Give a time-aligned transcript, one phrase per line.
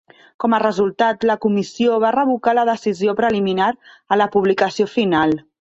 [0.43, 3.71] Com a resultat, la comissió va revocar la decisió preliminar
[4.17, 5.41] a la publicació final.